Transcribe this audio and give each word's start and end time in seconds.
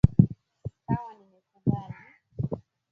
Sawa 0.85 1.11
nimekubali. 1.17 1.93